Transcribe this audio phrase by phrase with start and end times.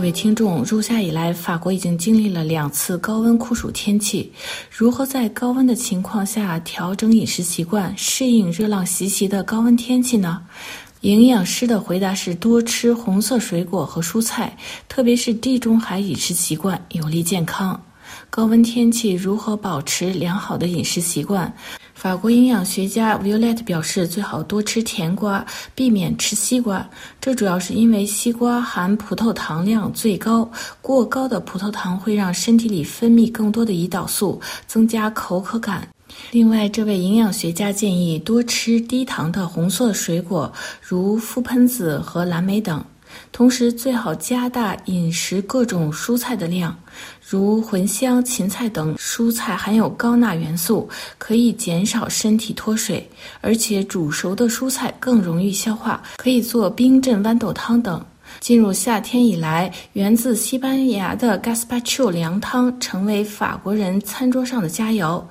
[0.00, 4.32] 各位听众，入夏以来，法国已经经历了两次高温酷暑天气。
[4.70, 10.40] 如何在高温的情况下调整饮食习惯，适应热浪袭袭的高温天气呢？
[11.02, 14.56] 营养师的回答是：多吃红色水果和蔬菜，
[14.88, 17.78] 特别是地中海饮食习惯有利健康。
[18.30, 21.54] 高温天气如何保持良好的饮食习惯？
[22.00, 26.88] 法国营养学家 Violet 表示，最好多吃甜瓜，避免吃西瓜。
[27.20, 30.50] 这主要是因为西瓜含葡萄糖量最高，
[30.80, 35.86] 过高的葡萄糖会让身体里分泌更多的胰岛素，增加口渴感。
[36.30, 42.82] 另外，这位营养学家建议多吃低糖的红色水果，如覆盆子和蓝莓等。
[43.32, 46.76] 同时，最好加大饮食各种蔬菜的量，
[47.26, 53.08] 如茴香、芹菜等蔬菜含有高钠元素，可以减少身体脱水。
[53.40, 58.04] 而且，煮熟的蔬菜更容易消化，可以做冰镇豌豆汤等。
[58.38, 65.22] 进入夏天以来，源自西班牙的 Gaspacho 凉汤成为法国人餐桌上的佳肴。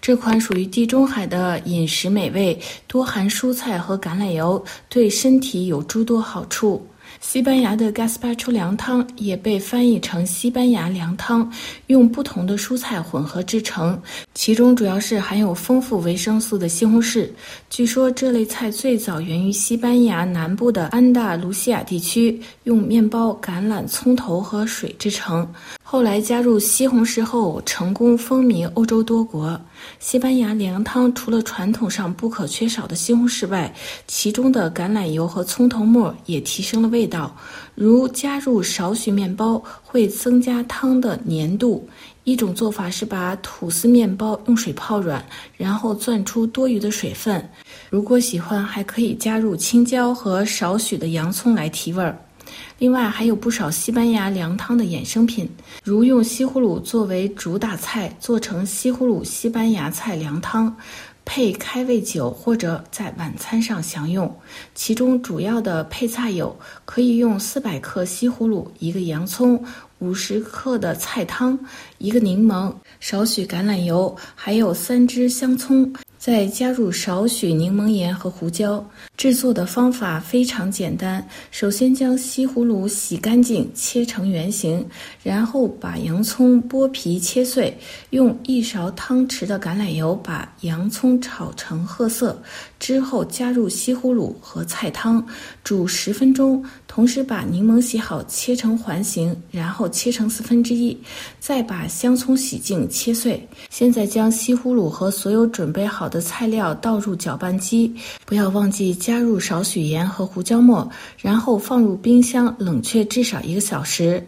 [0.00, 6.84] 这款属于地中海的饮食美味，多含蔬菜和橄榄油，对身体有诸多好处。
[7.20, 11.50] 西班牙的 Gaspacho 凉汤也被翻译成西班牙凉汤，
[11.88, 14.00] 用不同的蔬菜混合制成，
[14.34, 17.28] 其中主要是含有丰富维生素的西红柿。
[17.68, 25.46] 据说这类菜最早源于西班牙南部的安大卢西亚地区，用面包、橄榄、葱头和水制成。
[25.88, 29.58] 后来加入西红柿后，成功风靡欧洲多国。
[30.00, 33.72] 西班牙凉汤除了传统上不可缺少的西红柿外，
[34.08, 37.32] 其中的橄榄油和葱头末也提升了味道。
[37.76, 41.88] 如加入少许面包，会增加汤的粘度。
[42.24, 45.24] 一种做法是把吐司面包用水泡软，
[45.56, 47.48] 然后攥出多余的水分。
[47.88, 52.18] 如果喜欢，还可以加入青椒和少许的洋葱来提味儿。
[52.78, 55.48] 另外还有不少西班牙凉汤的衍生品，
[55.82, 60.74] 如用西葫芦作为主打菜，做成西葫芦西班牙菜凉汤，
[61.24, 64.32] 配开胃酒或者在晚餐上享用。
[64.74, 69.62] 其中主要的配菜有：可以用四百克西葫芦、一个洋葱、
[69.98, 71.58] 五十克的菜汤、
[71.98, 75.92] 一个柠檬、少许橄榄油，还有三只香葱。
[76.26, 78.84] 再加入少许柠檬盐和胡椒。
[79.16, 84.84] 制作的方法非常简单，首先将西葫芦洗干净，切成圆形，
[85.22, 87.78] 然后把洋葱剥皮切碎，
[88.10, 92.42] 用一勺汤匙的橄榄油把洋葱炒成褐色，
[92.78, 95.24] 之后加入西葫芦和菜汤，
[95.64, 96.64] 煮十分钟。
[96.86, 100.96] 同时把柠檬洗好，切成环形，然后切成四分之一，
[101.38, 103.46] 再把香葱洗净切碎。
[103.68, 107.94] 现在将西葫芦和所有准备好的材料倒入搅拌机，
[108.24, 114.26] 不要忘记加入少许盐和胡椒末，然后放入冰箱冷却至少一个小时。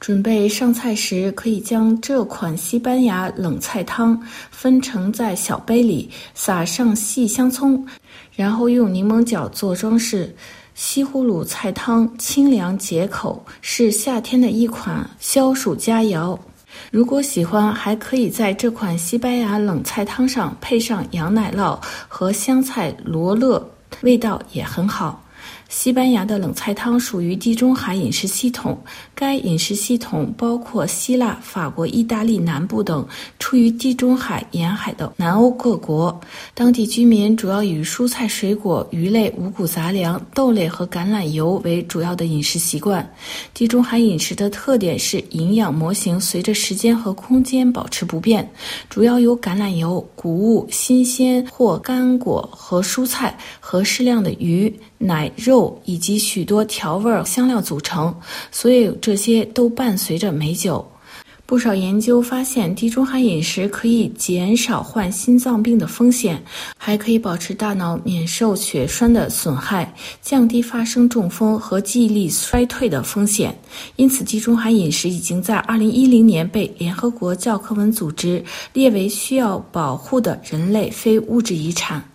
[0.00, 4.18] 准备上菜时，可以将这款西班牙冷菜汤
[4.50, 7.86] 分成在小杯里，撒上细香葱，
[8.34, 10.34] 然后用柠檬角做装饰。
[10.74, 16.38] 西葫芦菜汤清凉解口，是夏天的一款消暑佳肴。
[16.90, 21.78] 如果喜欢，还可以在这款西班牙冷菜汤上配上羊奶酪
[22.08, 23.62] 和香菜罗勒，
[24.00, 25.22] 味道也很好。
[25.70, 28.76] 西班牙的冷菜汤属于地中海饮食系统，
[29.14, 33.06] 该饮食系统包括希腊、法国、意大利南部等
[33.38, 36.20] 处于地中海沿海的南欧各国。
[36.54, 43.08] 当地居民主要以蔬菜、水果、鱼类、五谷杂粮、豆类和橄榄油为主要的饮食习惯。
[43.54, 48.50] 地中海饮食的特点是营养模型随着时间和空间保持不变，
[48.88, 54.74] 主要由橄榄油、谷物、新鲜或干果和蔬菜和适量的鱼。
[55.02, 58.14] 奶、肉以及许多调味香料组成，
[58.52, 60.86] 所以这些都伴随着美酒。
[61.46, 66.40] 不少研究发现，地中海饮食可以减少患心脏病的风险，
[66.78, 69.92] 还可以保持大脑免受血栓的损害，
[70.22, 73.52] 降低发生中风和记忆力衰退的风险。
[73.96, 82.09] 因此，地中海饮食已经在2010年被联合国教科文组织列为需要保护的人类非物质遗产。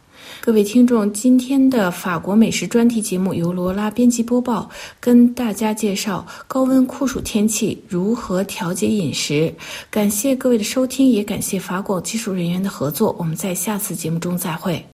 [0.45, 4.69] 各位听众，今天的法国美食专题节目由罗拉编辑播报，
[4.99, 9.51] 跟大家介绍高温酷暑天气如何调节饮食。
[9.89, 13.15] 感谢各位的收听，也感谢法广技术人员的合作。
[13.17, 14.85] 我们在下次节目中再会。